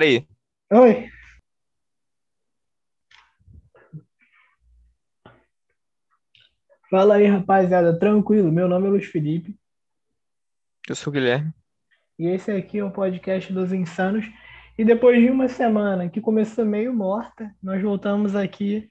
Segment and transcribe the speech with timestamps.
[0.00, 0.26] aí.
[0.72, 1.08] Oi.
[6.90, 7.98] Fala aí, rapaziada.
[7.98, 8.52] Tranquilo?
[8.52, 9.56] Meu nome é Luiz Felipe
[10.88, 11.52] Eu sou o Guilherme.
[12.18, 14.26] e esse aqui é o podcast dos Insanos.
[14.76, 18.90] E depois de uma semana que começou meio morta, nós voltamos aqui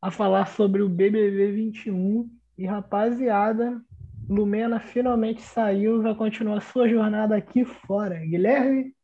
[0.00, 2.30] a falar sobre o BBB 21.
[2.56, 3.80] E rapaziada,
[4.28, 8.18] Lumena finalmente saiu e vai continuar sua jornada aqui fora.
[8.18, 8.94] Guilherme,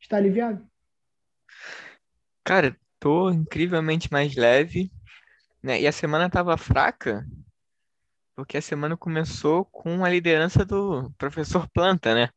[0.00, 0.69] está aliviado?
[2.50, 4.90] Cara, tô incrivelmente mais leve,
[5.62, 5.80] né?
[5.80, 7.24] E a semana tava fraca,
[8.34, 12.28] porque a semana começou com a liderança do professor Planta, né?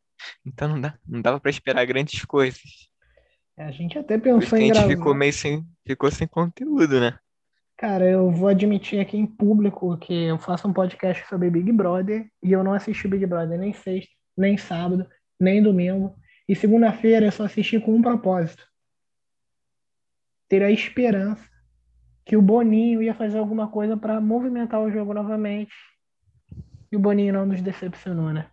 [0.46, 2.62] Então não dá, não dava pra esperar grandes coisas.
[3.58, 4.90] É, A gente até pensou que a em gente gravar.
[4.90, 7.18] ficou meio sem, ficou sem conteúdo, né?
[7.76, 12.30] Cara, eu vou admitir aqui em público que eu faço um podcast sobre Big Brother
[12.44, 15.08] e eu não assisti Big Brother nem sexta, nem sábado,
[15.40, 16.16] nem domingo.
[16.48, 18.64] E segunda-feira eu só assisti com um propósito:
[20.54, 21.50] ter a esperança
[22.24, 25.74] que o Boninho ia fazer alguma coisa para movimentar o jogo novamente.
[26.92, 28.46] E o Boninho não nos decepcionou, né?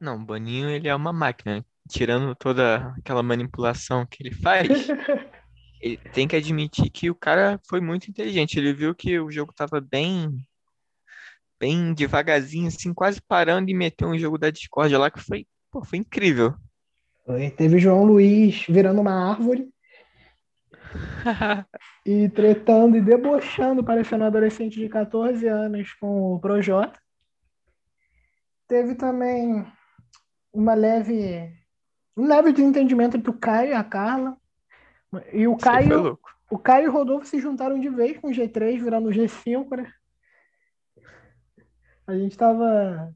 [0.00, 1.64] Não, o Boninho, ele é uma máquina?
[1.88, 4.66] Tirando toda aquela manipulação que ele faz,
[5.80, 8.58] ele tem que admitir que o cara foi muito inteligente.
[8.58, 10.36] Ele viu que o jogo tava bem,
[11.60, 15.84] bem devagarzinho, assim, quase parando e meteu um jogo da discórdia lá que foi, pô,
[15.84, 16.56] foi incrível.
[17.24, 17.50] Foi.
[17.50, 19.71] Teve João Luiz virando uma árvore
[22.04, 26.98] e tretando e debochando, parecendo um adolescente de 14 anos com o Projota.
[28.68, 29.66] Teve também
[30.52, 31.52] uma leve,
[32.16, 34.36] um leve desentendimento entre o Caio e a Carla.
[35.32, 36.18] E o Caio,
[36.50, 39.76] o Caio e o Rodolfo se juntaram de vez com o G3, virando o G5,
[39.76, 39.92] né?
[42.06, 43.14] A gente tava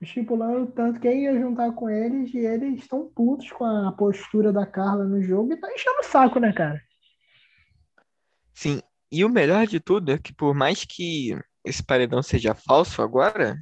[0.00, 4.64] estipulando tanto quem ia juntar com eles e eles estão putos com a postura da
[4.64, 6.80] Carla no jogo e tá enchendo o saco, né, cara?
[8.58, 8.80] Sim,
[9.12, 13.56] e o melhor de tudo é que por mais que esse paredão seja falso agora,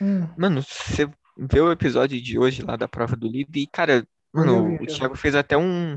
[0.00, 4.04] Hum, mano, você vê o episódio de hoje lá da prova do líder e, cara,
[4.32, 5.96] mano, o Thiago fez até um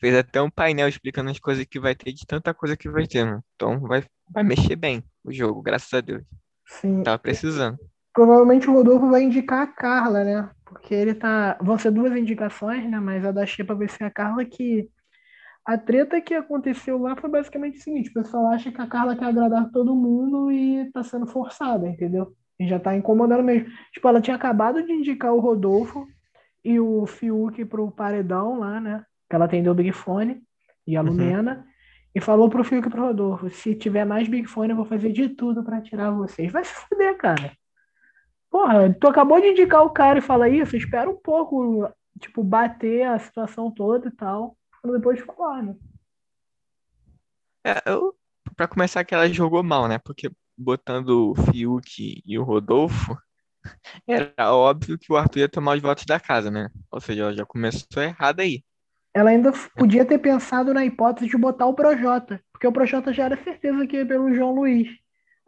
[0.00, 3.06] fez até um painel explicando as coisas que vai ter de tanta coisa que vai
[3.06, 3.42] ter, mano.
[3.54, 6.22] Então vai vai mexer bem o jogo, graças a Deus.
[6.66, 7.78] Sim, Tava precisando.
[8.12, 10.50] provavelmente o Rodolfo vai indicar a Carla, né?
[10.64, 11.56] Porque ele tá.
[11.62, 12.98] Vão ser duas indicações, né?
[13.00, 14.90] Mas a da Xepa vai ser a Carla que.
[15.66, 19.16] A treta que aconteceu lá foi basicamente o seguinte: o pessoal acha que a Carla
[19.16, 22.34] quer agradar todo mundo e tá sendo forçada, entendeu?
[22.60, 23.68] E já tá incomodando mesmo.
[23.92, 26.06] Tipo, ela tinha acabado de indicar o Rodolfo
[26.64, 29.04] e o Fiuk pro paredão lá, né?
[29.28, 30.42] Que ela atendeu o Big Fone
[30.86, 31.08] e a Uhum.
[31.08, 31.66] Lumena.
[32.14, 35.12] E falou pro Fiuk e pro Rodolfo: se tiver mais Big Fone, eu vou fazer
[35.12, 36.52] de tudo pra tirar vocês.
[36.52, 37.52] Vai se fuder, cara.
[38.50, 41.88] Porra, tu acabou de indicar o cara e fala isso, espera um pouco,
[42.20, 45.74] tipo, bater a situação toda e tal, pra depois falar, né?
[47.66, 48.14] É, eu,
[48.54, 49.98] pra começar que ela jogou mal, né?
[49.98, 53.16] Porque botando o Fiuk e o Rodolfo,
[54.06, 56.68] era óbvio que o Arthur ia tomar os votos da casa, né?
[56.90, 58.62] Ou seja, ela já começou errado aí.
[59.14, 63.24] Ela ainda podia ter pensado na hipótese de botar o Projota, porque o Projota já
[63.24, 64.88] era certeza que ia pelo João Luiz.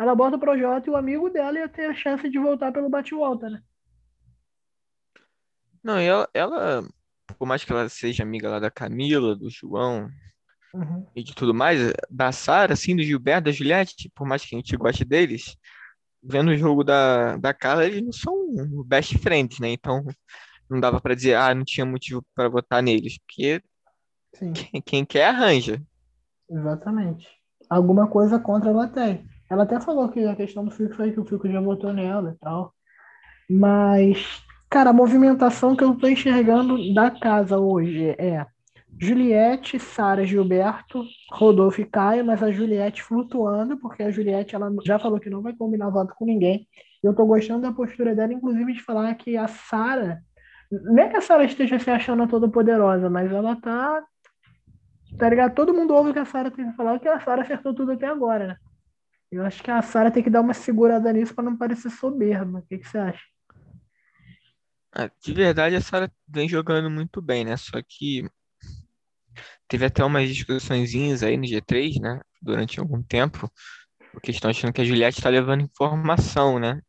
[0.01, 2.89] Ela bota o Projota e o amigo dela ia ter a chance de voltar pelo
[2.89, 3.61] bate-volta, né?
[5.83, 6.89] Não, e ela, ela,
[7.39, 10.09] por mais que ela seja amiga lá da Camila, do João
[10.75, 11.07] Uhum.
[11.17, 14.59] e de tudo mais, da Sara, assim, do Gilberto, da Juliette, por mais que a
[14.59, 15.57] gente goste deles,
[16.23, 19.71] vendo o jogo da, da Carla, eles não são best friends, né?
[19.71, 20.05] Então
[20.69, 23.63] não dava pra dizer, ah, não tinha motivo pra votar neles, porque
[24.53, 25.81] quem, quem quer arranja.
[26.51, 27.27] exatamente.
[27.71, 29.27] Alguma coisa contra ela tem.
[29.51, 32.33] Ela até falou que a questão do Fiuk foi que o Fiuk já votou nela
[32.33, 32.75] e tal.
[33.49, 38.47] Mas, cara, a movimentação que eu tô enxergando da casa hoje é
[38.99, 44.99] Juliette, Sara, Gilberto, Rodolfo e Caio, mas a Juliette flutuando, porque a Juliette ela já
[44.99, 46.67] falou que não vai combinar voto com ninguém.
[47.03, 50.23] Eu tô gostando da postura dela, inclusive, de falar que a Sara,
[50.71, 54.03] não é que a Sara esteja se achando toda poderosa, mas ela tá,
[55.19, 55.55] tá ligado?
[55.55, 57.93] Todo mundo ouve o que a Sara tem que falar, que a Sara acertou tudo
[57.93, 58.57] até agora, né?
[59.31, 62.61] Eu acho que a Sara tem que dar uma segurada nisso para não parecer soberba.
[62.61, 63.23] O que que você acha?
[64.99, 67.55] Ah, de verdade, a Sara vem jogando muito bem, né?
[67.59, 68.27] Só que
[69.69, 72.19] teve até umas discussõezinhas aí no G3, né?
[72.41, 73.51] Durante algum tempo,
[74.13, 76.81] porque estão achando que a Juliette está levando informação, né?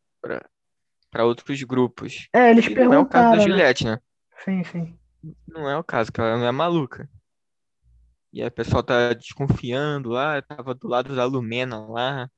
[1.10, 2.28] Para outros grupos.
[2.32, 3.40] É, eles E não é o caso da perguntaram, né?
[3.40, 3.98] Juliette, né?
[4.42, 4.98] Sim, sim.
[5.46, 7.06] Não é o caso, que ela não é maluca.
[8.32, 12.30] E aí o pessoal tá desconfiando lá, tava do lado da Lumena lá.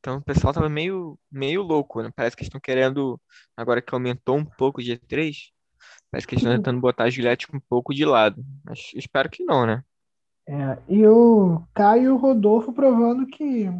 [0.00, 2.10] Então o pessoal tava meio, meio louco, né?
[2.16, 3.20] Parece que estão querendo,
[3.56, 5.52] agora que aumentou um pouco o G3,
[6.10, 8.44] Parece que eles estão tentando botar a Juliette um pouco de lado.
[8.64, 9.84] Mas espero que não, né?
[10.46, 13.70] É, e o Caio e o Rodolfo provando que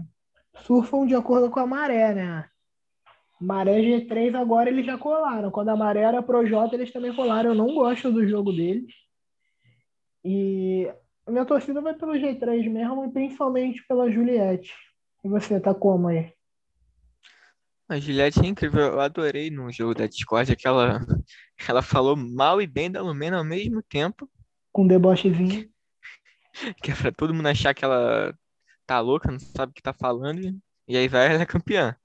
[0.63, 2.49] surfam de acordo com a maré, né?
[3.41, 5.51] Maré G3 agora eles já colaram.
[5.51, 7.51] Quando a maré era pro J, eles também colaram.
[7.51, 8.93] Eu não gosto do jogo deles.
[10.25, 10.89] E
[11.27, 14.73] a minha torcida vai pelo G3 mesmo, e principalmente pela Juliette.
[15.23, 16.33] E você, tá como aí?
[17.89, 21.01] A Juliette é incrível, eu adorei no jogo da Discord que ela,
[21.69, 24.31] ela falou mal e bem da Lumena ao mesmo tempo.
[24.73, 25.69] Com um debochezinho.
[26.83, 28.37] Que é pra todo mundo achar que ela
[28.85, 30.41] tá louca, não sabe o que tá falando,
[30.89, 31.97] e aí vai ela é campeã.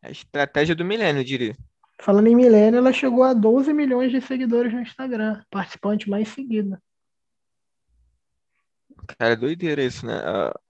[0.00, 1.56] É a estratégia do milênio, eu diria.
[2.00, 6.80] Falando em milênio, ela chegou a 12 milhões de seguidores no Instagram, participante mais seguida.
[9.18, 10.14] Cara, é doideira isso, né?
[10.14, 10.60] A,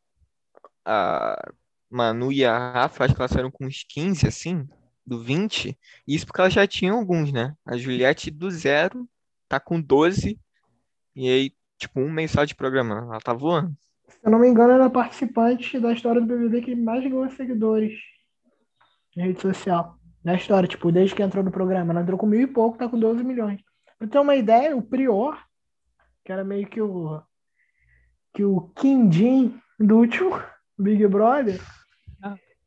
[0.84, 1.52] a
[1.90, 4.68] Manu e a Rafa, acho que elas saíram com uns 15, assim,
[5.04, 5.76] do 20.
[6.06, 7.54] Isso porque elas já tinham alguns, né?
[7.66, 9.08] A Juliette do zero,
[9.48, 10.38] tá com 12.
[11.16, 12.94] E aí, tipo, um mês só de programa.
[12.94, 13.76] Ela tá voando.
[14.08, 17.28] Se eu não me engano, ela é participante da história do BBB que mais ganhou
[17.30, 17.92] seguidores
[19.16, 19.96] na rede social.
[20.22, 21.92] Na história, tipo, desde que entrou no programa.
[21.92, 23.60] Ela entrou com mil e pouco, tá com 12 milhões.
[23.98, 25.36] Pra ter uma ideia, o Prior,
[26.24, 27.20] que era meio que o
[28.32, 28.72] que o
[29.10, 30.40] Jin do último
[30.78, 31.60] Big Brother.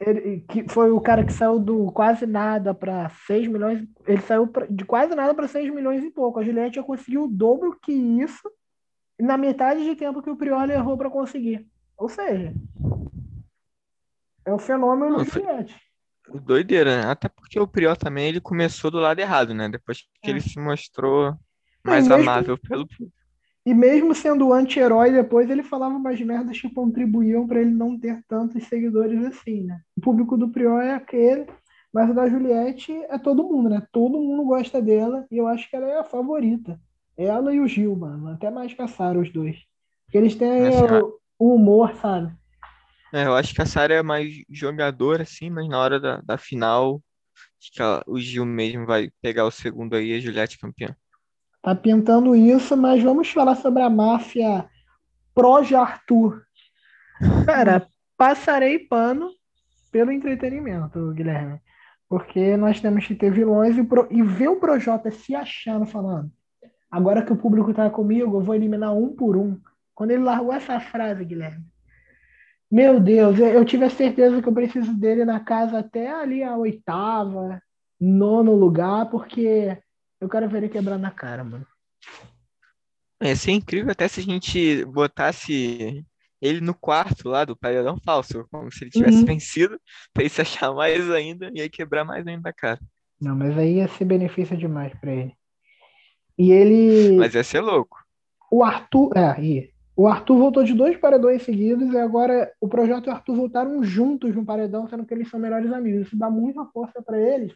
[0.08, 4.48] Ele, que foi o cara que saiu do quase nada para 6 milhões, ele saiu
[4.48, 6.40] pra, de quase nada para 6 milhões e pouco.
[6.40, 8.50] A Juliette já conseguiu o dobro que isso
[9.20, 11.66] na metade de tempo que o Prior errou para conseguir.
[11.98, 12.54] Ou seja,
[14.46, 15.76] é o fenômeno Não, Juliette.
[16.44, 17.08] Doideira, né?
[17.10, 19.70] Até porque o Prior também ele começou do lado errado, né?
[19.70, 20.30] Depois que é.
[20.30, 21.38] ele se mostrou
[21.84, 23.23] mais amável pelo público.
[23.66, 28.22] E mesmo sendo anti-herói, depois ele falava umas merdas que contribuíam para ele não ter
[28.28, 29.80] tantos seguidores assim, né?
[29.96, 31.48] O público do Prior é aquele,
[31.94, 33.82] mas o da Juliette é todo mundo, né?
[33.92, 36.78] Todo mundo gosta dela e eu acho que ela é a favorita.
[37.16, 38.28] Ela e o Gil, mano.
[38.28, 39.58] Até mais caçaram os dois.
[40.06, 42.34] Porque eles têm o, o, humor, sabe?
[43.14, 46.38] É, eu acho que a Sarah é mais jogadora, assim, mas na hora da, da
[46.38, 47.02] final,
[47.62, 50.94] acho que ela, o Gil mesmo vai pegar o segundo aí e a Juliette campeã
[51.64, 54.66] tá pintando isso, mas vamos falar sobre a máfia
[55.34, 56.44] Proja Arthur.
[57.46, 57.88] Cara,
[58.18, 59.30] passarei pano
[59.90, 61.60] pelo entretenimento, Guilherme.
[62.10, 64.08] Porque nós temos que ter vilões e, pro...
[64.12, 66.30] e ver o Projota se achando falando.
[66.92, 69.58] Agora que o público tá comigo, eu vou eliminar um por um.
[69.96, 71.66] Quando ele largou essa frase, Guilherme.
[72.70, 76.58] Meu Deus, eu tive a certeza que eu preciso dele na casa até ali a
[76.58, 77.62] oitava,
[78.00, 79.78] nono lugar, porque
[80.24, 81.68] eu quero ver ele quebrar na cara, mano.
[83.22, 86.06] Ia ser incrível até se a gente botasse
[86.42, 89.26] ele no quarto lá do paredão falso, como se ele tivesse uhum.
[89.26, 89.80] vencido,
[90.14, 92.80] pra ele se achar mais ainda e aí quebrar mais ainda a cara.
[93.20, 95.34] Não, mas aí ia ser benefício demais pra ele.
[96.38, 97.18] E ele.
[97.18, 97.98] Mas ia ser louco.
[98.52, 99.12] O Arthur.
[99.16, 99.70] É, ia.
[99.96, 103.84] O Arthur voltou de dois paredões seguidos e agora o projeto e o Arthur voltaram
[103.84, 106.08] juntos no paredão, sendo que eles são melhores amigos.
[106.08, 107.54] Isso dá muita força para eles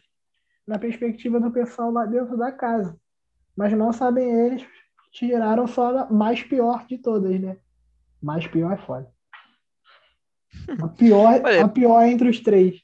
[0.68, 2.94] na perspectiva do pessoal lá dentro da casa.
[3.56, 4.68] Mas não sabem eles,
[5.10, 7.56] tiraram só a mais pior de todas, né?
[8.22, 9.10] Mais pior é foda.
[10.80, 12.80] A pior, Olha, a pior entre os três.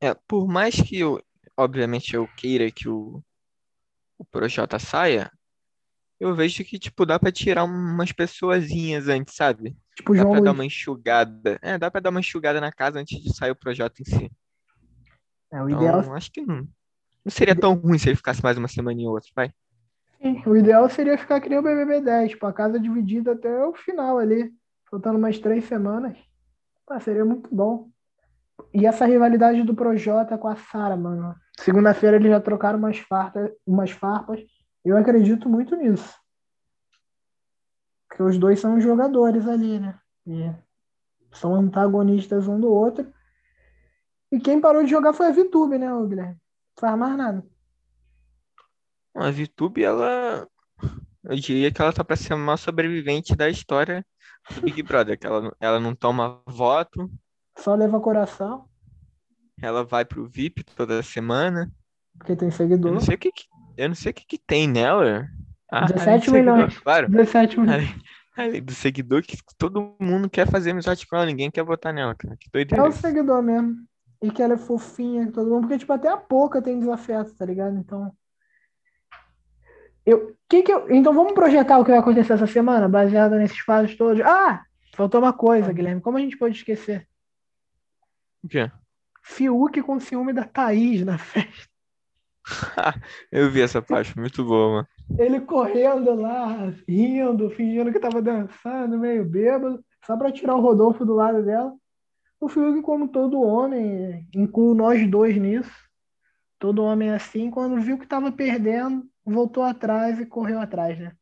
[0.00, 1.20] É, por mais que eu,
[1.56, 3.20] obviamente, eu queira que o,
[4.16, 5.32] o Projota saia,
[6.20, 9.76] eu vejo que, tipo, dá pra tirar umas pessoazinhas antes, sabe?
[9.96, 10.44] Tipo, dá João pra Luiz.
[10.44, 11.58] dar uma enxugada.
[11.60, 14.32] É, dá pra dar uma enxugada na casa antes de sair o projeto em si.
[15.50, 16.14] É, o então, ideal...
[16.14, 16.56] acho que não,
[17.24, 19.52] não seria tão ruim se ele ficasse mais uma semana ou outra, vai.
[20.20, 23.64] Sim, o ideal seria ficar que nem o BBB 10, tipo, a casa dividida até
[23.64, 24.52] o final ali,
[24.90, 26.18] faltando mais três semanas.
[26.86, 27.88] Pô, seria muito bom.
[28.74, 31.34] E essa rivalidade do Projota com a Sara, mano.
[31.58, 34.40] Segunda-feira eles já trocaram umas, fartas, umas farpas.
[34.84, 36.14] Eu acredito muito nisso.
[38.08, 39.98] Porque os dois são jogadores ali, né?
[40.26, 40.52] E
[41.32, 43.06] são antagonistas um do outro.
[44.30, 46.34] E quem parou de jogar foi a VTube, né, Guilherme?
[46.34, 47.44] Não faz mais nada.
[49.14, 50.46] A VTube, ela.
[51.24, 54.04] Eu diria que ela tá pra ser a maior sobrevivente da história
[54.54, 57.10] do Big Brother, que ela, ela não toma voto.
[57.58, 58.68] Só leva coração.
[59.60, 61.70] Ela vai pro VIP toda semana.
[62.16, 62.90] Porque tem seguidor.
[62.90, 63.44] Eu não sei o que, que
[63.76, 65.28] eu não sei o que, que tem nela.
[65.70, 66.60] Ah, 17 milhões.
[66.62, 67.08] Seguidor, claro.
[67.08, 67.94] 17 milhões.
[68.36, 72.14] Além do seguidor que todo mundo quer fazer amizade com ela, ninguém quer votar nela,
[72.14, 72.36] cara.
[72.36, 72.84] Que doideira.
[72.84, 73.76] É o seguidor mesmo.
[74.20, 77.44] E que ela é fofinha, todo mundo, porque, tipo, até a pouca tem desafeto, tá
[77.44, 77.76] ligado?
[77.76, 78.12] Então.
[80.04, 83.58] Eu, que que eu, então vamos projetar o que vai acontecer essa semana, baseado nesses
[83.58, 84.22] fatos todos.
[84.22, 84.64] Ah,
[84.96, 86.00] faltou uma coisa, Guilherme.
[86.00, 87.06] Como a gente pode esquecer?
[88.42, 88.70] O quê?
[89.22, 91.68] Fiuk com ciúme da Thaís na festa.
[93.30, 94.88] Eu vi essa parte, muito boa, mano.
[95.18, 101.04] Ele correndo lá, rindo, fingindo que tava dançando, meio bêbado, só pra tirar o Rodolfo
[101.04, 101.72] do lado dela.
[102.40, 105.70] O Fiuk, como todo homem, incluo nós dois nisso,
[106.58, 111.16] todo homem é assim, quando viu que tava perdendo, voltou atrás e correu atrás, né?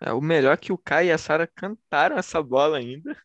[0.00, 3.16] É, o melhor é que o Kai e a Sara cantaram essa bola ainda.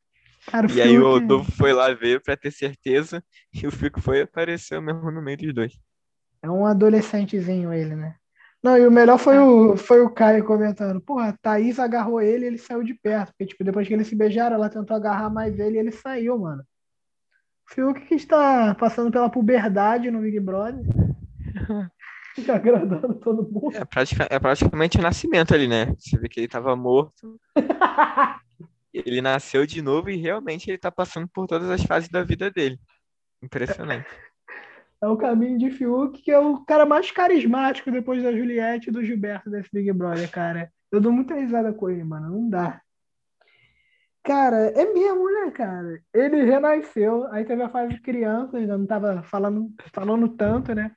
[0.47, 3.23] Cara, E aí o Fiuk- Rodolfo foi lá ver pra ter certeza.
[3.53, 5.73] E o Fico foi e apareceu mesmo no meio dos dois.
[6.41, 8.15] É um adolescentezinho ele, né?
[8.63, 11.01] Não, e o melhor foi o, foi o Caio comentando.
[11.01, 13.29] Porra, a Thaís agarrou ele e ele saiu de perto.
[13.31, 16.39] Porque, tipo, depois que eles se beijaram, ela tentou agarrar mais ele e ele saiu,
[16.39, 16.63] mano.
[17.69, 20.81] O Fiuk que está passando pela puberdade no Big Brother.
[22.35, 23.75] Fica agradando todo mundo.
[23.75, 25.93] É, pratica- é praticamente o nascimento ali, né?
[25.99, 27.39] Você vê que ele tava morto.
[28.93, 32.51] Ele nasceu de novo e realmente ele tá passando por todas as fases da vida
[32.51, 32.79] dele.
[33.41, 34.05] Impressionante.
[35.03, 38.91] É o caminho de Fiuk, que é o cara mais carismático depois da Juliette e
[38.91, 40.71] do Gilberto desse Big Brother, cara.
[40.89, 42.29] Eu dou muita risada com ele, mano.
[42.29, 42.81] Não dá.
[44.23, 46.01] Cara, é mesmo, né, cara?
[46.13, 50.95] Ele renasceu, aí teve a fase de criança, ainda não tava falando, falando tanto, né?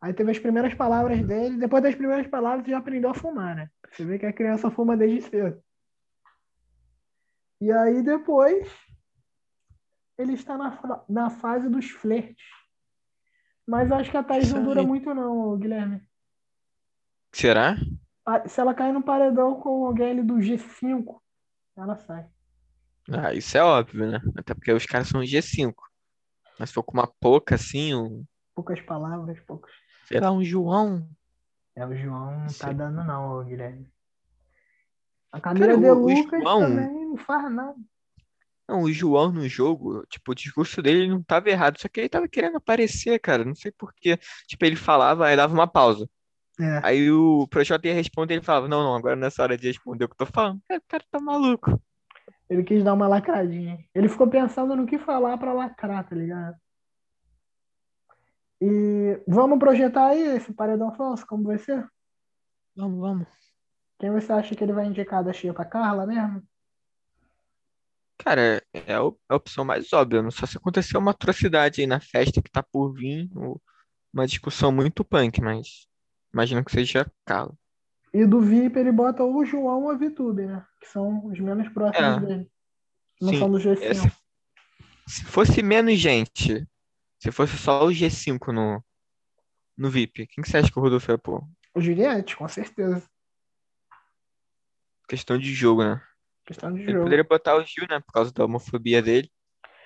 [0.00, 3.68] Aí teve as primeiras palavras dele, depois das primeiras palavras já aprendeu a fumar, né?
[3.92, 5.62] Você vê que a criança fuma desde cedo.
[7.60, 8.66] E aí depois
[10.16, 12.65] ele está na, na fase dos flertes.
[13.66, 16.00] Mas acho que a Thaís não dura muito não, Guilherme.
[17.32, 17.76] Será?
[18.46, 21.20] Se ela cair no paredão com alguém ali do G5,
[21.76, 22.26] ela sai.
[23.10, 24.20] Ah, isso é óbvio, né?
[24.36, 25.74] Até porque os caras são G5.
[26.58, 29.70] Mas se for com uma pouca assim, um, Poucas palavras, poucos.
[30.06, 31.06] sei lá, um João.
[31.74, 33.86] É, o João não tá dando não, Guilherme.
[35.30, 37.76] A Camila Cara, De o- o Lucas João- também não faz nada.
[38.68, 42.08] Não, o João no jogo, tipo, o discurso dele não tava errado, só que ele
[42.08, 43.44] tava querendo aparecer, cara.
[43.44, 44.18] Não sei por quê.
[44.46, 46.08] Tipo, ele falava, aí dava uma pausa.
[46.58, 46.80] É.
[46.82, 50.08] Aí o Projota ia responder, ele falava, não, não, agora nessa hora de responder o
[50.08, 50.60] que eu tô falando.
[50.68, 51.80] Cara, o cara tá maluco.
[52.48, 53.78] Ele quis dar uma lacradinha.
[53.94, 56.56] Ele ficou pensando no que falar pra lacrar, tá ligado?
[58.60, 61.86] E vamos projetar aí esse paredão falso, como vai ser?
[62.74, 63.28] Vamos, vamos.
[63.98, 66.42] Quem você acha que ele vai indicar da Chia pra Carla mesmo?
[68.18, 70.22] Cara, é a op- a opção mais óbvia.
[70.22, 73.28] Não só se acontecer uma atrocidade aí na festa que tá por vir,
[74.12, 75.86] uma discussão muito punk, mas
[76.32, 77.56] imagino que seja calo.
[78.12, 80.64] E do VIP ele bota o João ou a Vitube, né?
[80.80, 82.26] Que são os menos próximos É.
[82.26, 82.50] dele.
[83.20, 83.94] Não Sim, são do é, G5.
[83.94, 84.12] se,
[85.06, 86.66] se fosse menos gente,
[87.18, 88.82] se fosse só o G5 no,
[89.76, 91.42] no VIP, quem que você acha que o Rodolfo ia pôr?
[91.74, 93.02] O Juliette, com certeza.
[95.08, 96.02] Questão de jogo, né?
[96.46, 97.04] Questão de Ele jogo.
[97.04, 98.00] poderia botar o Gil, né?
[98.00, 99.28] Por causa da homofobia dele.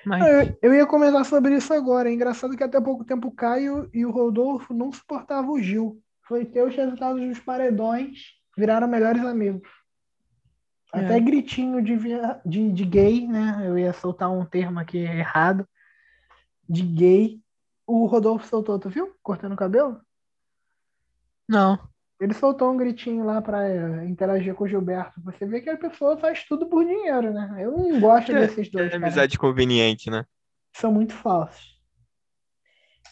[0.05, 2.09] Mas, Ah, Eu, eu ia comentar sobre isso agora.
[2.09, 6.01] É engraçado que até pouco tempo o Caio e o Rodolfo não suportavam o Gil.
[6.23, 9.69] Foi ter os resultados dos paredões, viraram melhores amigos.
[10.95, 11.05] É.
[11.05, 13.63] Até gritinho de, via- de, de gay, né?
[13.65, 15.67] Eu ia soltar um termo aqui errado.
[16.69, 17.41] De gay.
[17.87, 19.15] O Rodolfo soltou, tu viu?
[19.23, 20.01] Cortando o cabelo?
[21.49, 21.90] não.
[22.21, 25.21] Ele soltou um gritinho lá pra eh, interagir com o Gilberto.
[25.23, 27.57] Você vê que a pessoa faz tudo por dinheiro, né?
[27.59, 29.03] Eu não gosto É, desses dois, É cara.
[29.07, 30.27] amizade conveniente, né?
[30.75, 31.81] São muito falsos.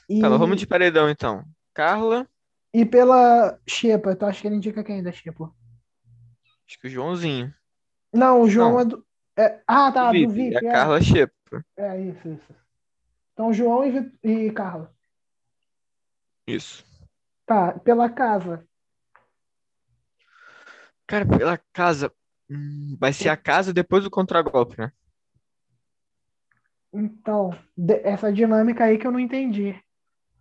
[0.09, 1.43] E, Tá, vamos de paredão então.
[1.73, 2.29] Carla,
[2.73, 5.51] e pela Xepa, tu acha que ele indica quem da Xepa?
[6.67, 7.53] acho que o Joãozinho.
[8.13, 8.81] Não, o João Não.
[8.81, 9.07] é do.
[9.39, 10.69] é- ah, tá, do VIP, é é.
[10.69, 11.65] a Carla Xepa.
[11.79, 12.55] É, isso, isso.
[13.33, 14.93] Então, João e, e Carla.
[16.47, 16.85] Isso.
[17.47, 18.68] Tá, pela casa.
[21.09, 22.13] Cara, pela casa.
[22.51, 24.93] hum, vai ser a casa depois do contragolpe, né?
[26.93, 27.51] Então,
[28.05, 29.75] essa dinâmica aí que eu não entendi.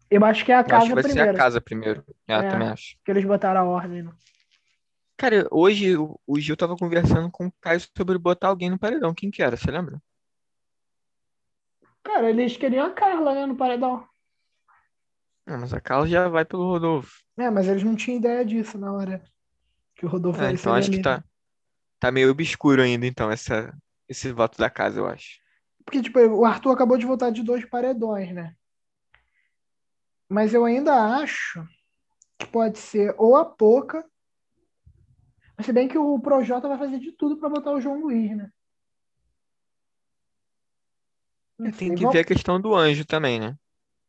[0.10, 1.32] Eu acho que é a Eu acho casa que vai ser primeiro.
[1.36, 2.06] a casa primeiro.
[2.28, 2.50] É, É.
[2.50, 2.98] também acho.
[3.04, 4.04] Que eles botaram a ordem.
[4.04, 4.12] né?
[5.18, 9.14] Cara, hoje o, o Gil tava conversando com o Caio sobre botar alguém no paredão.
[9.14, 9.58] Quem que era?
[9.58, 10.02] Você lembra?
[12.04, 14.08] Cara, eles queriam a Carla, né, no paredão.
[15.46, 17.12] Não, mas a Carla já vai pelo Rodolfo.
[17.38, 19.22] É, mas eles não tinham ideia disso na hora
[19.98, 21.24] que o Rodolfo É, então acho que tá,
[22.00, 23.76] tá meio obscuro ainda, então, essa,
[24.08, 25.40] esse voto da casa, eu acho.
[25.84, 28.56] Porque, tipo, o Arthur acabou de voltar de dois paredões, né?
[30.30, 31.66] Mas eu ainda acho
[32.38, 34.06] que pode ser ou a Poca,
[35.56, 38.36] mas se bem que o Projota vai fazer de tudo pra botar o João Luiz,
[38.36, 38.52] né?
[41.58, 43.58] Tem que vamos- ver a questão do anjo também, né?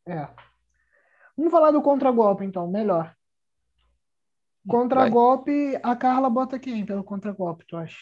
[0.07, 0.29] É.
[1.37, 3.17] Vamos falar do contragolpe, então, melhor.
[4.69, 7.99] Contragolpe, a Carla bota quem pelo contragolpe, tu acha?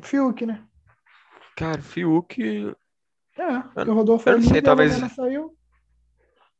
[0.00, 0.64] Fiuk, né?
[1.56, 2.74] Cara, Fiuk,
[3.38, 5.56] É, o Rodolfo eu não sei, talvez- Lumena saiu.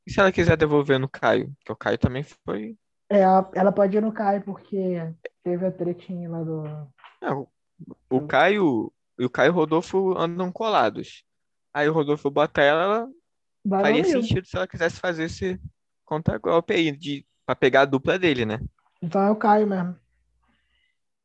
[0.07, 1.53] E se ela quiser devolver no Caio?
[1.59, 2.77] Porque o Caio também foi.
[3.11, 4.97] É, ela, ela pode ir no Caio, porque
[5.43, 6.65] teve a tretinha lá do.
[7.21, 7.49] É, o,
[8.11, 11.25] o Caio e o Caio e o Rodolfo andam colados.
[11.75, 13.09] Aí o Rodolfo bota ela, ela
[13.83, 15.61] faria sentido se ela quisesse fazer esse
[16.05, 18.59] contra-golpe aí, de, pra pegar a dupla dele, né?
[19.01, 19.97] Então é o Caio mesmo.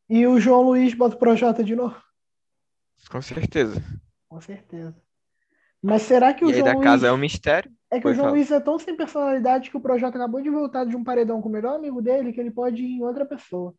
[0.09, 1.99] E o João Luiz bota o Projota de novo?
[3.09, 3.81] Com certeza.
[4.29, 4.95] Com certeza.
[5.81, 6.85] Mas será que o E aí João da Luiz.
[6.85, 7.71] casa é um mistério.
[7.89, 8.37] É que Foi, o João fala.
[8.37, 11.49] Luiz é tão sem personalidade que o Projota acabou de voltar de um paredão com
[11.49, 13.73] o melhor amigo dele que ele pode ir em outra pessoa.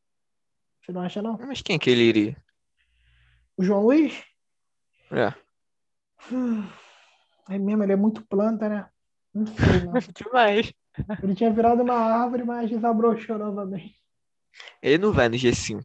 [0.82, 1.38] Você não acha, não?
[1.38, 2.36] Mas quem que ele iria?
[3.56, 4.24] O João Luiz?
[5.10, 5.32] É.
[7.48, 8.88] É mesmo, ele é muito planta, né?
[9.34, 9.92] Não sei, não.
[10.14, 10.72] Demais.
[11.22, 13.96] Ele tinha virado uma árvore, mas desabrochou novamente.
[14.82, 15.82] Ele não vai no G5.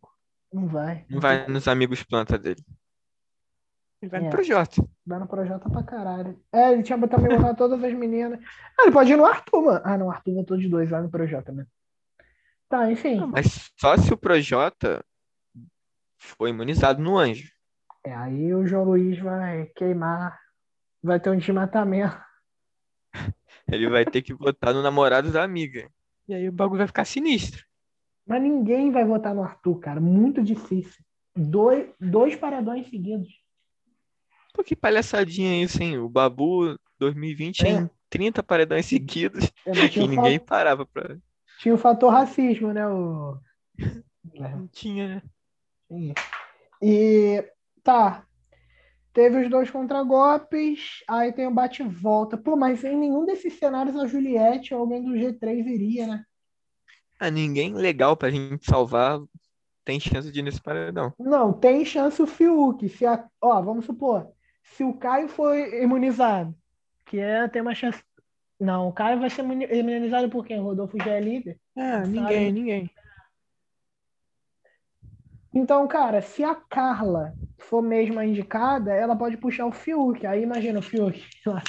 [0.52, 1.06] Não vai.
[1.10, 2.64] Não vai nos amigos planta dele.
[4.02, 4.24] Ele vai É.
[4.24, 4.88] no Projota.
[5.06, 6.40] Vai no Projota pra caralho.
[6.52, 8.40] É, ele tinha também botado todas as meninas.
[8.78, 9.82] Ah, ele pode ir no Arthur, mano.
[9.84, 11.66] Ah, não, Arthur botou de dois, vai no Projota, né?
[12.70, 13.16] Tá, enfim.
[13.16, 15.04] Não, mas só se o Projota
[16.18, 17.50] for imunizado no anjo.
[18.06, 20.38] É, aí o João Luiz vai queimar.
[21.02, 22.18] Vai ter um desmatamento.
[23.72, 25.90] Ele vai ter que votar no namorado da amiga.
[26.28, 27.66] E aí o bagulho vai ficar sinistro.
[28.26, 30.00] Mas ninguém vai votar no Arthur, cara.
[30.02, 31.04] Muito difícil.
[31.36, 33.30] Dois, dois paredões seguidos.
[34.54, 35.98] Pô, que palhaçadinha isso, hein?
[36.00, 37.70] O Babu 2020 É.
[37.72, 39.72] em 30 paredões seguidos É,
[40.04, 41.18] e ninguém fa- parava pra.
[41.60, 42.88] tinha o fator racismo, né?
[42.88, 43.38] O...
[44.34, 45.22] É, Não tinha, né?
[45.88, 46.14] tinha.
[46.82, 47.44] E
[47.84, 48.26] tá.
[49.18, 52.38] Teve os dois contragolpes, aí tem o bate e volta.
[52.38, 56.24] Pô, mas em nenhum desses cenários a Juliette ou alguém do G3 iria, né?
[57.20, 59.20] Ah, ninguém legal pra gente salvar
[59.84, 61.12] tem chance de ir nesse paredão.
[61.18, 62.88] Não, tem chance o Fiuk.
[62.90, 63.28] Se a...
[63.42, 64.28] Ó, vamos supor,
[64.62, 66.54] se o Caio for imunizado,
[67.08, 68.00] que é, tem uma chance.
[68.60, 70.60] Não, o Caio vai ser imuni- imunizado por quem?
[70.60, 71.58] O Rodolfo já é líder.
[71.76, 72.92] É, ninguém, ninguém.
[75.58, 80.24] Então, cara, se a Carla for mesmo a indicada, ela pode puxar o Fiuk.
[80.24, 81.27] Aí imagina o Fiuk.
[81.48, 81.64] lá.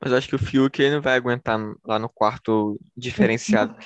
[0.00, 3.76] Mas eu acho que o Fiuk ele não vai aguentar lá no quarto diferenciado,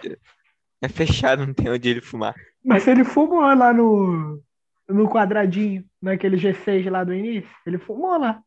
[0.80, 2.36] é fechado, não tem onde ele fumar.
[2.64, 4.40] Mas ele fumou lá no,
[4.88, 7.50] no quadradinho, naquele G6 lá do início.
[7.66, 8.40] Ele fumou lá,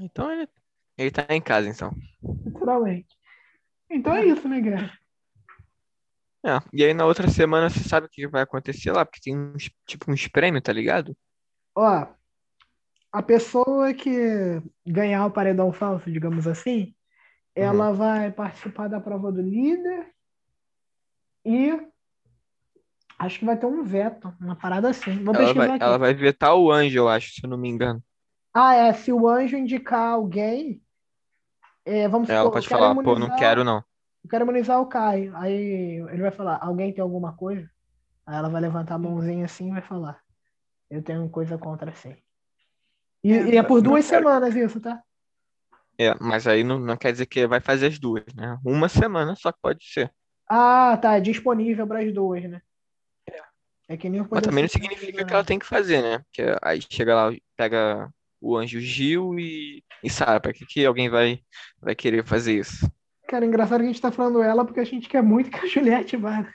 [0.00, 0.48] Então ele,
[0.98, 1.92] ele tá em casa, então.
[2.44, 3.16] literalmente.
[3.88, 5.01] Então é isso, né, Guerra?
[6.44, 9.36] É, e aí na outra semana você sabe o que vai acontecer lá, porque tem
[9.38, 11.16] uns, tipo uns prêmios, tá ligado?
[11.74, 12.06] Ó,
[13.12, 16.94] a pessoa que ganhar o paredão falso, digamos assim,
[17.54, 20.12] ela vai participar da prova do líder
[21.44, 21.70] e
[23.18, 25.22] acho que vai ter um veto, uma parada assim.
[25.22, 25.82] Vou Ela vai, aqui.
[25.84, 28.02] ela vai vetar o anjo, eu acho, se eu não me engano.
[28.54, 30.82] Ah, é, se o anjo indicar alguém,
[31.84, 33.84] é, vamos Ela supor, pode eu quero falar, pô, não imunizar- quero não.
[34.24, 35.36] Eu quero imunizar o Caio.
[35.36, 35.54] Aí
[36.10, 37.68] ele vai falar, alguém tem alguma coisa?
[38.26, 40.20] Aí ela vai levantar a mãozinha assim e vai falar,
[40.90, 42.16] eu tenho coisa contra sim.
[43.24, 44.24] E, É, e é por duas quero.
[44.24, 45.02] semanas isso, tá?
[45.98, 48.58] É, mas aí não, não quer dizer que vai fazer as duas, né?
[48.64, 50.12] Uma semana só pode ser.
[50.48, 52.62] Ah, tá, disponível para as duas, né?
[53.88, 56.18] É que nem o Mas também não significa que ela tem que fazer, né?
[56.20, 60.40] Porque aí chega lá, pega o anjo Gil e, e Sara.
[60.40, 61.40] Pra que, que alguém vai,
[61.80, 62.90] vai querer fazer isso?
[63.32, 65.66] Cara, engraçado que a gente tá falando ela porque a gente quer muito que a
[65.66, 66.46] Juliette vá.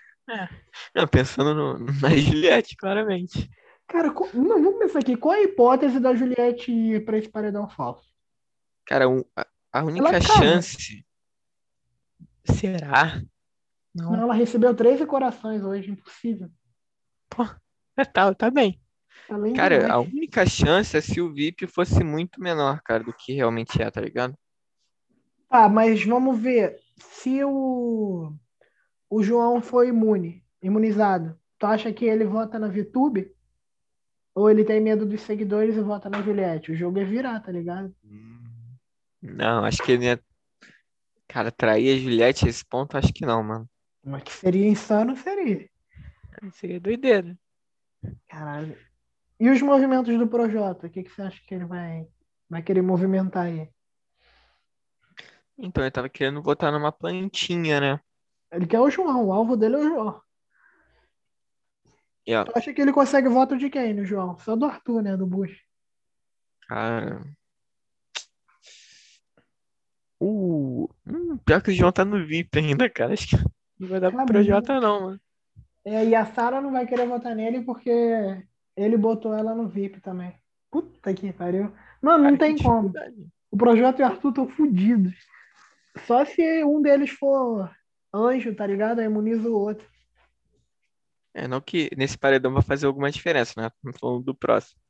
[0.94, 3.50] Não, pensando no, na Juliette, claramente.
[3.88, 5.18] Cara, co- não, vamos pensar aqui.
[5.18, 8.08] Qual é a hipótese da Juliette ir pra esse paredão falso?
[8.86, 11.04] Cara, um- a, a única Ela chance.
[12.44, 13.24] Será?
[13.96, 14.22] Não, Não.
[14.22, 16.48] ela recebeu 13 corações hoje, impossível.
[18.14, 18.80] Tá, tá bem.
[19.28, 23.34] Além Cara, a única chance é se o VIP fosse muito menor, cara, do que
[23.34, 24.38] realmente é, tá ligado?
[25.50, 26.78] Tá, mas vamos ver.
[26.98, 28.34] Se o,
[29.10, 33.32] o João foi imune, imunizado, tu acha que ele vota na VTube?
[34.36, 36.72] Ou ele tem medo dos seguidores e vota na Juliette?
[36.72, 37.96] O jogo é virar, tá ligado?
[39.22, 40.22] Não, acho que ele ia.
[41.28, 43.70] Cara, trair a Juliette a esse ponto, acho que não, mano.
[44.04, 45.68] Mas que seria insano, seria.
[46.54, 47.38] Seria doideira.
[48.30, 48.78] Caralho.
[49.40, 50.88] E os movimentos do Projota?
[50.88, 52.08] O que, que você acha que ele vai,
[52.50, 53.70] vai querer movimentar aí?
[55.58, 58.00] Então, ele tava querendo votar numa plantinha, né?
[58.52, 60.22] Ele quer o João, o alvo dele é o João.
[62.30, 64.38] Ó, Tu acha que ele consegue voto de quem no João?
[64.40, 65.16] Só do Arthur, né?
[65.16, 65.64] Do Bush.
[66.68, 67.22] cara.
[70.20, 73.14] Uh, hum, pior que o João tá no VIP ainda, cara.
[73.14, 73.44] Acho que
[73.80, 75.22] não vai dar Tá Projota, não, mano.
[75.86, 77.90] É, e a Sara não vai querer votar nele porque
[78.76, 80.36] ele botou ela no VIP também.
[80.70, 81.72] Puta que pariu.
[82.02, 82.90] Mano, não tem como.
[82.90, 85.16] O O Projota e o Arthur estão fodidos.
[86.06, 87.70] Só se um deles for
[88.14, 89.00] anjo, tá ligado?
[89.00, 89.88] Aí imuniza o outro.
[91.34, 93.70] É, não que nesse paredão vai fazer alguma diferença, né?
[93.84, 94.82] Não falando do próximo.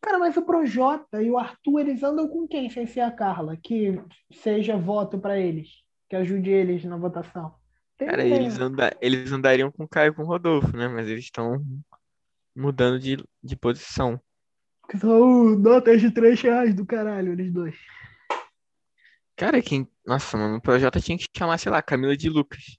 [0.00, 3.56] Cara, mas o Projota e o Arthur, eles andam com quem sem ser a Carla?
[3.56, 4.00] Que
[4.32, 5.68] seja voto pra eles,
[6.08, 7.54] que ajude eles na votação.
[7.96, 8.96] Tem Cara, eles, anda...
[9.00, 10.88] eles andariam com o Caio e com o Rodolfo, né?
[10.88, 11.64] Mas eles estão
[12.56, 14.20] mudando de, de posição.
[14.88, 17.76] Que são notas de 3 reais do caralho, eles dois.
[19.44, 19.88] Cara, quem.
[20.06, 22.78] Nossa, mano, o Projota tinha que chamar, sei lá, Camila de Lucas.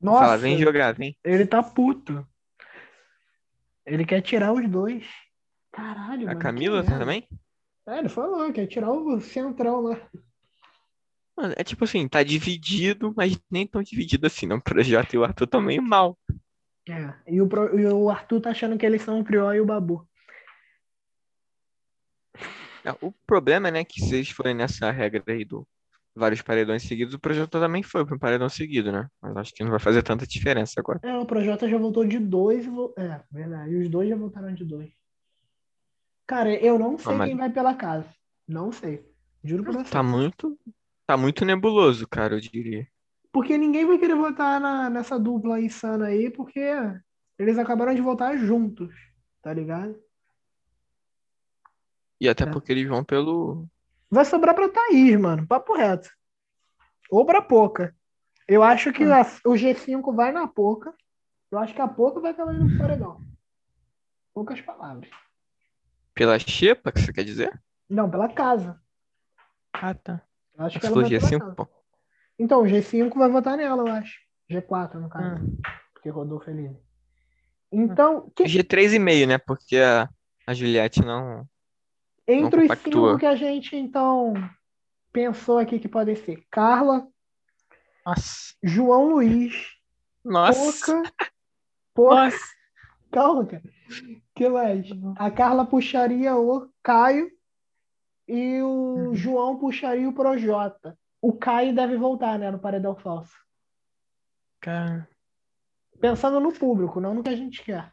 [0.00, 1.16] Nossa, Fala, vem jogar, vem.
[1.24, 2.26] ele tá puto.
[3.84, 5.04] Ele quer tirar os dois.
[5.72, 6.38] Caralho, A mano.
[6.40, 7.04] Camila que merda.
[7.04, 7.28] também?
[7.86, 10.00] É, ele falou, quer tirar o centrão lá.
[11.36, 14.56] Mano, é tipo assim, tá dividido, mas nem tão dividido assim, não.
[14.56, 16.18] O Projota e o Arthur tão meio mal.
[16.88, 19.60] É, e o, Pro- e o Arthur tá achando que eles são o Prió e
[19.60, 20.06] o Babu.
[22.84, 25.66] É, O problema, né, que se eles forem nessa regra aí do
[26.18, 29.08] vários paredões seguidos, o Projota também foi para um paredão seguido, né?
[29.22, 31.00] Mas acho que não vai fazer tanta diferença agora.
[31.02, 32.66] É, o Projota já voltou de dois.
[32.66, 33.72] vo- É, verdade.
[33.72, 34.90] E os dois já voltaram de dois.
[36.26, 38.08] Cara, eu não sei mas- quem vai pela casa.
[38.46, 39.02] Não sei.
[39.42, 39.90] Juro pra você.
[39.90, 40.58] Tá muito,
[41.06, 42.86] tá muito nebuloso, cara, eu diria.
[43.32, 46.60] Porque ninguém vai querer votar na- nessa dupla insana aí, porque
[47.38, 48.94] eles acabaram de votar juntos,
[49.40, 49.96] tá ligado?
[52.20, 52.46] E até É.
[52.50, 53.66] porque eles vão pelo.
[54.10, 55.46] Vai sobrar pra Thaís, mano.
[55.46, 56.08] Papo reto.
[57.10, 57.94] Ou pra Poca.
[58.46, 60.94] Eu acho que a- o G5 vai na Poca.
[61.50, 63.20] Eu acho que a Poca vai acabar indo pro paredão.
[64.34, 65.08] Poucas palavras.
[66.14, 67.60] Pela xepa, que você quer dizer?
[67.88, 68.80] Não, pela casa.
[69.72, 70.22] Ah, tá.
[70.56, 71.54] Eu acho que Você ela falou vai pela G5, casa.
[71.54, 71.68] pô.
[72.38, 74.18] Então, o G5 vai votar nela, eu acho.
[74.50, 75.42] G4, no caso.
[75.64, 75.80] Ah.
[75.92, 76.80] Porque Rodolfo é líder.
[77.70, 79.38] Então, que- G3,5, né?
[79.38, 80.08] Porque a,
[80.46, 81.46] a Juliette não.
[82.28, 84.34] Entre os cinco que a gente, então,
[85.12, 87.06] pensou aqui que podem ser Carla,
[88.04, 88.54] Nossa.
[88.62, 89.54] João Luiz,
[90.24, 91.02] Nossa.
[91.02, 91.12] Poca.
[91.94, 92.14] Poca.
[92.24, 92.38] Nossa.
[93.10, 93.62] Calma, cara.
[94.34, 94.86] que mais?
[95.16, 97.30] A Carla puxaria o Caio
[98.28, 98.66] e o
[99.08, 99.14] Uhum.
[99.14, 100.96] João puxaria o Projota.
[101.22, 103.32] O Caio deve voltar, né, no paredão falso.
[104.60, 105.08] Cara,
[106.00, 107.92] Pensando no público, não no que a gente quer.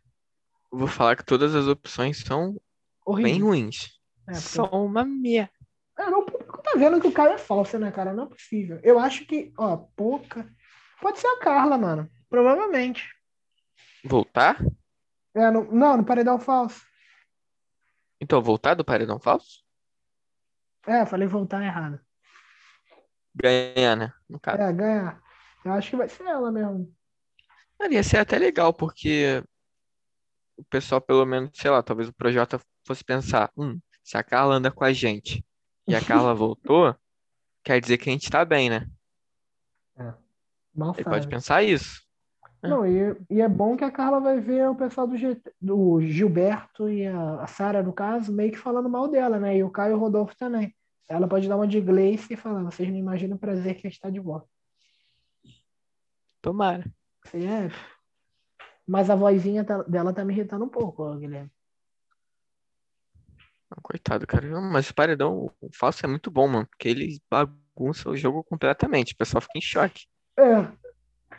[0.72, 2.60] vou falar que todas as opções são bem
[3.06, 3.46] Horrível.
[3.48, 4.00] ruins.
[4.28, 5.52] É, porque- São uma merda.
[5.98, 8.12] É, não, o público tá vendo que o Caio é falso, né, cara?
[8.14, 8.80] Não é possível.
[8.84, 10.50] Eu acho que, ó, pouca.
[11.02, 12.10] Pode ser a Carla, mano.
[12.30, 13.08] Provavelmente.
[14.04, 14.58] Voltar?
[15.34, 16.86] É, no- não, no paredão falso.
[18.20, 19.64] Então, voltar do paredão falso?
[20.86, 22.00] É, falei voltar errado.
[23.34, 24.14] Ganhar, né?
[24.30, 24.62] No caso.
[24.62, 25.22] É, ganhar.
[25.64, 26.94] Eu acho que vai ser ela mesmo.
[27.78, 29.44] Cara, ia ser até legal, porque
[30.58, 34.54] o pessoal, pelo menos, sei lá, talvez o Projota fosse pensar, hum, se a Carla
[34.56, 35.44] anda com a gente
[35.88, 36.96] e a Carla voltou,
[37.64, 38.88] quer dizer que a gente tá bem, né?
[40.74, 41.16] Mal Ele sabe.
[41.16, 42.06] pode pensar isso.
[42.62, 46.02] Não, e, e é bom que a Carla vai ver o pessoal do, G- do
[46.02, 49.56] Gilberto e a, a Sara, no caso, meio que falando mal dela, né?
[49.58, 50.76] E o Caio e o Rodolfo também.
[51.08, 53.90] Ela pode dar uma de Gleice e falar, vocês não imaginam o prazer que é
[53.90, 54.48] estar de volta.
[56.42, 56.86] Tomara.
[57.34, 57.70] É.
[58.88, 61.52] Mas a vozinha tá- dela tá me irritando um pouco, ó, Guilherme.
[63.82, 64.62] Coitado, cara.
[64.62, 69.14] Mas o paredão o falso é muito bom, mano, porque ele bagunça o jogo completamente.
[69.14, 70.06] O pessoal fica em choque.
[70.38, 70.68] É.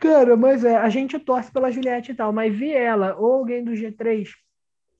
[0.00, 3.64] Cara, mas é, a gente torce pela Juliette e tal, mas vi ela ou alguém
[3.64, 4.28] do G3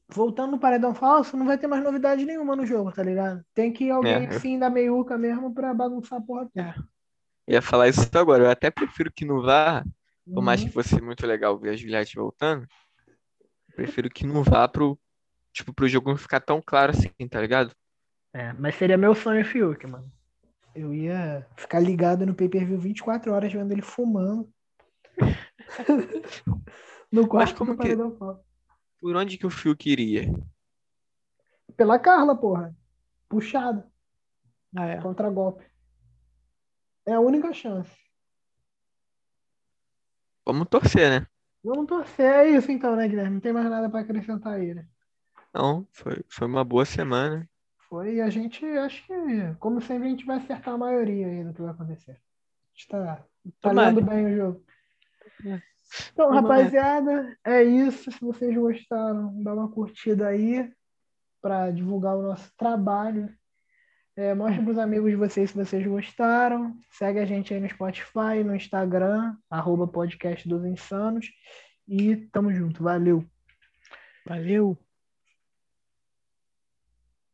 [0.09, 3.45] voltando no paredão falso, não vai ter mais novidade nenhuma no jogo, tá ligado?
[3.53, 6.75] Tem que ir alguém É, eu- assim da meiuca mesmo pra bagunçar a porra toda.
[7.49, 8.45] Ia falar isso agora.
[8.45, 9.85] Eu até prefiro que não vá,
[10.33, 10.69] por mais Uhum.
[10.69, 12.67] que fosse muito legal ver a Juliette voltando,
[13.75, 14.99] prefiro que não vá pro,
[15.57, 17.75] tipo, pro jogo não ficar tão claro assim, tá ligado?
[18.33, 20.13] É, mas seria meu sonho, Fiuk, mano.
[20.75, 24.53] Eu ia ficar ligado no pay-per-view 24 horas vendo ele fumando.
[27.11, 27.97] no quarto como do que-.
[29.01, 30.31] Por onde que o Fiuk iria?
[31.75, 32.77] Pela Carla, porra.
[33.27, 33.91] Puxada.
[34.77, 35.01] Ah, é.
[35.01, 35.65] Contra golpe.
[37.07, 37.97] É a única chance.
[40.45, 41.27] Vamos torcer, né?
[41.65, 42.27] Vamos torcer.
[42.27, 43.35] É isso então, né, Guilherme?
[43.35, 44.87] Não tem mais nada pra acrescentar aí, né?
[45.55, 47.49] Não, foi, foi uma boa semana.
[47.89, 51.45] Foi e a gente, acho que, como sempre, a gente vai acertar a maioria aí
[51.45, 52.13] do que vai acontecer.
[52.13, 52.17] A
[52.75, 53.25] gente tá,
[53.61, 54.65] tá lendo bem o jogo.
[55.47, 55.63] É.
[56.13, 58.11] Então, rapaziada, é isso.
[58.11, 60.71] Se vocês gostaram, dá uma curtida aí
[61.41, 63.33] para divulgar o nosso trabalho.
[64.17, 66.77] É, mostre pros amigos de vocês se vocês gostaram.
[66.91, 71.31] Segue a gente aí no Spotify, no Instagram, arroba podcast dos insanos.
[71.87, 72.83] E tamo junto.
[72.83, 73.25] Valeu!
[74.27, 74.77] Valeu!